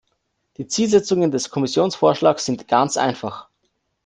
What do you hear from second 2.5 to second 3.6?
ganz einfach.